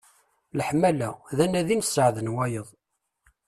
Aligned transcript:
Leḥmala, 0.57 1.09
d 1.37 1.39
anadi 1.45 1.75
n 1.77 1.81
sseɛd 1.85 2.17
n 2.21 2.33
wayeḍ. 2.33 2.67